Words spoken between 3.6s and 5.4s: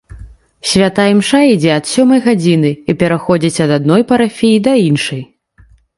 ад адной парафіі да іншай.